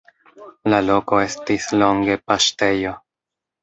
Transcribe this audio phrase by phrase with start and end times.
[0.73, 2.99] La loko estis longe paŝtejo.